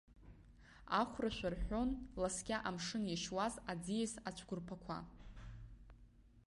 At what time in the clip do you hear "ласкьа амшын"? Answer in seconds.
2.21-3.03